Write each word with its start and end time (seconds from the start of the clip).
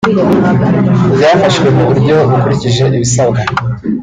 byafashwe 1.17 1.67
mu 1.75 1.83
buryo 1.89 2.15
bukurikije 2.29 2.83
ibisabwa 2.97 3.39